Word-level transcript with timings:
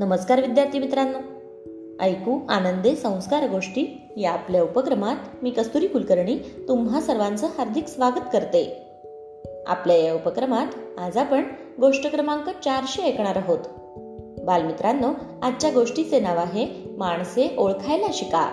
नमस्कार 0.00 0.40
विद्यार्थी 0.40 0.78
मित्रांनो. 0.78 1.18
ऐकू 2.00 2.40
आनंदे 2.48 2.94
संस्कार 2.94 3.48
गोष्टी 3.50 4.02
या 4.16 4.32
आपल्या 4.32 4.62
उपक्रमात 4.62 5.16
मी 5.42 5.50
कस्तुरी 5.50 5.86
कुलकर्णी 5.86 6.38
तुम्हा 6.68 7.00
सर्वांचं 7.00 7.46
हार्दिक 7.46 7.88
स्वागत 7.88 8.20
करते. 8.32 8.82
आपल्या 9.66 9.96
या 9.96 10.14
उपक्रमात 10.14 10.66
आज 10.98 11.18
आपण 11.18 11.42
गोष्ट 11.80 12.06
क्रमांक 12.06 12.48
चारशे 12.48 13.02
ऐकणार 13.02 13.36
आहोत. 13.36 13.58
बालमित्रांनो 14.44 15.12
आजच्या 15.42 15.70
गोष्टीचे 15.70 16.20
नाव 16.20 16.38
आहे 16.38 16.66
माणसे 16.96 17.54
ओळखायला 17.58 18.06
शिका. 18.12 18.50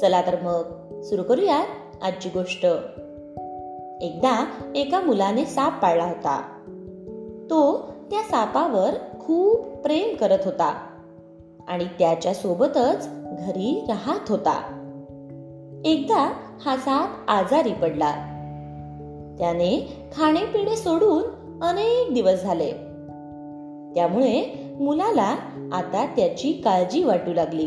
चला 0.00 0.22
तर 0.22 0.36
मग 0.42 0.62
सुरू 1.02 1.22
करूया 1.22 1.64
आजची 2.02 2.28
गोष्ट. 2.28 2.66
एकदा 4.00 4.44
एका 4.74 5.00
मुलाने 5.00 5.44
साप 5.44 5.82
पाळला 5.82 6.04
होता. 6.04 6.40
तो 7.50 7.90
त्या 8.10 8.22
सापावर 8.22 8.90
खूप 9.26 9.66
प्रेम 9.66 10.16
करत 10.16 10.38
होता 10.44 10.76
आणि 11.68 11.84
त्याच्या 11.84 12.34
सोबतच 12.34 13.08
घरी 13.38 13.84
राहत 13.88 14.30
होता. 14.30 14.72
एकदा 15.84 16.32
हा 16.60 16.76
साप 16.76 17.30
आजारी 17.30 17.72
पडला. 17.72 18.10
त्याने 19.38 20.02
खाणे 20.16 20.76
सोडून 20.76 21.22
अनेक 21.62 22.14
दिवस 22.14 22.42
झाले. 22.42 22.70
त्यामुळे 23.94 24.66
मुलाला 24.80 25.36
आता 25.72 26.06
त्याची 26.16 26.52
काळजी 26.52 27.04
वाटू 27.04 27.32
लागली. 27.32 27.66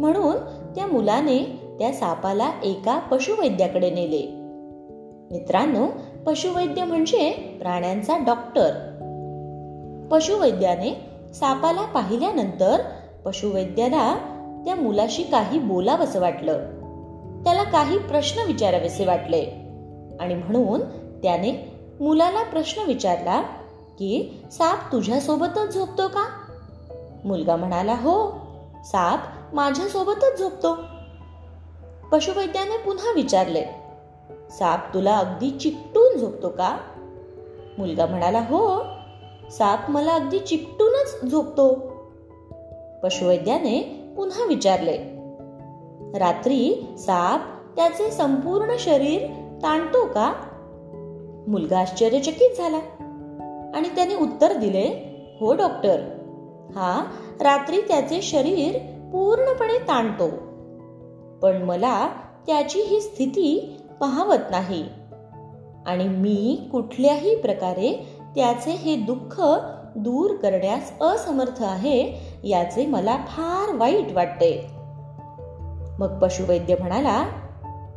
म्हणून 0.00 0.36
त्या 0.74 0.86
मुलाने 0.86 1.60
त्या 1.78 1.92
सापाला 1.92 2.50
एका 2.64 2.98
पशुवैद्याकडे 2.98 3.90
नेले. 3.90 4.26
मित्रांनो 5.30 5.86
पशुवैद्य 6.26 6.84
म्हणजे 6.84 7.30
प्राण्यांचा 7.60 8.18
डॉक्टर. 8.18 8.70
पशुवैद्याने 10.10 11.10
सापाला 11.34 11.82
पाहिल्यानंतर 11.82 12.80
पशुवैद्याला 13.24 14.14
त्या 14.64 14.74
मुलाशी 14.74 15.22
काही 15.22 15.58
बोलावंसं 15.58 16.20
वाटलं. 16.20 16.52
त्याला 17.44 17.62
काही 17.62 17.98
प्रश्न 17.98 18.42
विचारावेसे 18.46 19.04
वाटले. 19.04 19.42
आणि 20.20 20.34
म्हणून 20.34 20.80
त्याने 21.22 21.72
मुलाला 22.00 22.42
प्रश्न 22.42 22.82
विचारला 22.82 23.40
की 23.98 24.42
साप 24.52 24.92
तुझ्यासोबतच 24.92 25.74
झोपतो 25.74 26.08
का? 26.08 26.28
मुलगा 27.24 27.56
म्हणाला 27.56 27.92
हो 27.92 28.38
साप 28.84 29.20
माझ्यासोबतच 29.54 30.38
झोपतो. 30.38 30.78
पशुवैद्याने 32.12 32.76
पुन्हा 32.76 33.12
विचारले 33.14 33.64
साप 34.50 34.94
तुला 34.94 35.16
अगदी 35.16 35.50
चिकटून 35.50 36.18
झोपतो 36.18 36.48
का? 36.48 36.76
मुलगा 37.78 38.06
म्हणाला 38.06 38.38
हो 38.38 38.84
साप 39.50 39.90
मला 39.90 40.12
अगदी 40.12 40.38
चिकटूनच 40.38 41.30
झोपतो. 41.30 41.74
पशुवैद्याने 43.02 44.04
पुन्हा 44.16 44.44
विचारले 44.44 44.96
रात्री 46.18 46.86
साप 46.98 47.40
त्याचे 47.76 48.10
संपूर्ण 48.10 48.72
शरीर 48.78 49.22
ताणतो 49.62 50.06
का? 50.06 50.32
मुलगा 51.48 51.78
आश्चर्यचकित 51.78 52.50
झाला 52.58 52.76
आणि 53.74 53.88
त्याने 53.88 54.14
उत्तर 54.14 54.56
दिले 54.56 55.14
हो 55.40 55.54
डॉक्टर. 55.54 56.00
हा 56.74 57.04
रात्री 57.40 57.80
त्याचे 57.80 58.22
शरीर 58.22 58.78
पूर्णपणे 59.12 59.78
ताणतो. 59.78 60.28
पण 61.42 61.62
मला 61.62 62.08
त्याची 62.46 62.80
ही 62.80 63.00
स्थिती 63.00 63.76
पाहवत 64.00 64.50
नाही 64.50 64.84
आणि 65.86 66.08
मी 66.08 66.68
कुठल्याही 66.72 67.36
प्रकारे 67.36 68.17
त्याचे 68.34 68.70
हे 68.70 68.96
दुःख 68.96 69.40
दूर 69.96 70.34
करण्यास 70.34 70.92
असमर्थ 71.00 71.62
आहे 71.62 72.14
याचे 72.44 72.86
मला 72.86 73.16
फार 73.16 73.74
वाईट 73.74 74.12
वाटते. 74.12 74.66
मग 75.98 76.18
पशुवैद्य 76.18 76.76
म्हणाला 76.80 77.24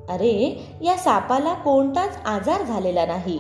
अरे 0.09 0.68
या 0.81 0.97
सापाला 0.97 1.53
कोणताच 1.53 2.18
आजार 2.25 2.64
झालेला 2.64 3.06
नाही. 3.06 3.40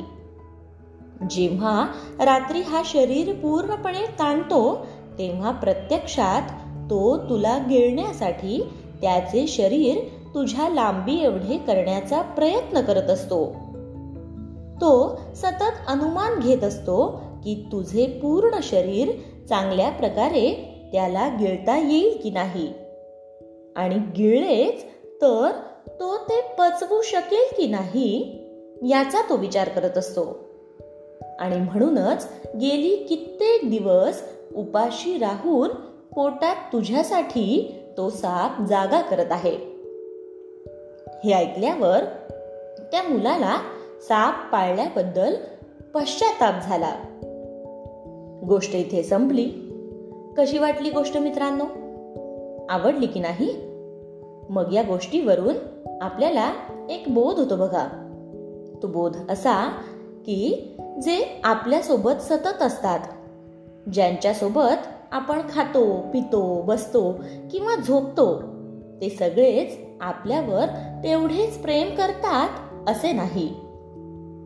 जेव्हा 1.29 1.85
रात्री 2.19 2.61
हा 2.61 2.81
शरीर 2.85 3.33
पूर्णपणे 3.33 4.05
ताणतो 4.19 4.85
तेव्हा 5.17 5.51
प्रत्यक्षात 5.51 6.41
तो 6.89 7.17
तुला 7.17 7.57
गिळण्यासाठी 7.57 8.63
त्याचे 9.01 9.47
शरीर 9.47 9.97
तुझ्या 10.35 10.69
लांबी 10.69 11.23
एवढे 11.23 11.57
करण्याचा 11.57 12.21
प्रयत्न 12.21 12.81
करत 12.81 13.09
असतो. 13.09 13.55
तो 14.81 15.19
सतत 15.35 15.73
अनुमान 15.87 16.39
घेत 16.39 16.63
असतो 16.63 17.21
की 17.43 17.65
तुझे 17.71 18.05
पूर्ण 18.05 18.59
शरीर 18.63 19.11
चांगल्या 19.49 19.89
प्रकारे 19.89 20.67
त्याला 20.91 21.27
गिळता 21.27 21.77
येईल 21.77 22.19
की 22.23 22.29
नाही. 22.29 22.73
आणि 23.75 23.95
गिळलेच 23.95 24.83
तर 25.21 25.51
तो 25.87 26.17
ते 26.17 26.41
पचवू 26.59 27.01
शकेल 27.01 27.55
की 27.57 27.67
नाही 27.67 28.37
याचा 28.89 29.21
तो 29.29 29.35
विचार 29.35 29.69
करत 29.69 29.97
असतो. 29.97 30.49
आणि 31.39 31.55
म्हणूनच 31.55 32.27
गेली 32.61 32.95
कित्येक 32.95 33.69
दिवस 33.69 34.21
उपाशी 34.55 35.17
राहून 35.17 35.69
पोटात 36.15 36.55
तुझ्यासाठी 36.73 37.75
तो 37.97 38.09
साप 38.09 38.61
जागा 38.61 39.01
करत 39.01 39.31
आहे. 39.31 39.57
हे 41.23 41.33
ऐकल्यावर 41.33 42.03
त्या 42.91 43.03
मुलाला 43.03 43.57
साप 44.01 44.33
पाळल्याबद्दल 44.51 45.35
पश्चाताप 45.93 46.53
झाला. 46.63 46.91
गोष्ट 48.47 48.75
इथे 48.75 49.03
संपली. 49.03 49.45
कशी 50.37 50.57
वाटली 50.57 50.89
गोष्ट 50.89 51.17
मित्रांनो? 51.17 51.63
आवडली 52.69 53.05
की 53.05 53.19
नाही? 53.19 53.55
मग 54.49 54.73
या 54.73 54.83
गोष्टीवरून 54.83 55.55
आपल्याला 56.01 56.53
एक 56.89 57.03
बोध 57.07 57.39
होतो 57.39 57.55
बघा. 57.55 57.87
तो 58.83 58.87
बोध 58.87 59.17
असा 59.29 59.69
की 60.25 60.71
जे 61.01 61.41
आपल्यासोबत 61.43 62.21
सतत 62.21 62.61
असतात. 62.61 62.99
ज्यांच्यासोबत 63.93 64.87
आपण 65.11 65.41
खातो 65.49 65.99
पितो 66.13 66.61
बसतो 66.61 67.13
किंवा 67.51 67.75
झोपतो 67.75 68.41
ते 69.01 69.09
सगळेच 69.09 69.77
आपल्यावर 70.01 70.65
तेवढेच 71.03 71.61
प्रेम 71.61 71.95
करतात 71.95 72.49
असे 72.89 73.11
नाही. 73.11 73.70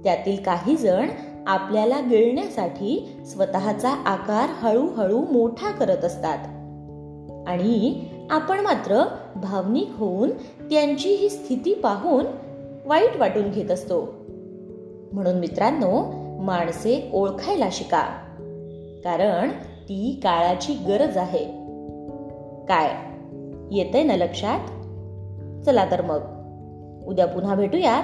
त्यातील 0.06 0.44
काही 0.44 0.76
जण 0.76 1.10
आपल्याला 1.48 2.00
गिळण्यासाठी 2.00 3.18
स्वतःचा 3.26 3.90
आकार 3.90 4.50
हळूहळू 4.50 5.26
मोठा 5.32 5.72
करत 5.72 6.06
असतात. 6.06 6.38
आणि 7.48 8.06
आपण 8.30 8.60
मात्र 8.60 9.04
भावनिक 9.36 9.90
होऊन 9.98 10.30
त्यांची 10.62 11.16
ही 11.16 11.30
स्थिती 11.30 11.74
पाहून 11.74 12.26
वाईट 12.86 13.18
वाटून 13.18 13.50
घेत 13.50 13.72
असतो. 13.72 14.14
म्हणून 15.14 15.36
मित्रांनो 15.36 16.04
माणसे 16.42 17.10
ओळखायला 17.14 17.70
शिका. 17.72 18.04
कारण 19.04 19.50
ती 19.90 20.20
काळाची 20.24 20.74
गरज 20.74 21.18
आहे. 21.18 21.46
काय? 22.66 22.92
येते 23.72 24.04
ना 24.04 24.16
लक्षात? 24.16 24.60
चला 25.66 25.92
तर 25.92 26.02
मग. 26.02 26.20
उद्या 27.08 27.26
पुन्हा 27.26 27.56
भेटूयात. 27.56 28.04